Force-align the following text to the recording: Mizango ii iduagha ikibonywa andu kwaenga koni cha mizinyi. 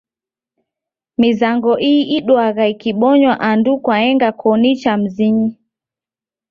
Mizango 1.19 1.73
ii 1.91 2.03
iduagha 2.17 2.65
ikibonywa 2.73 3.33
andu 3.49 3.71
kwaenga 3.83 4.29
koni 4.41 4.71
cha 4.81 4.93
mizinyi. 5.01 5.49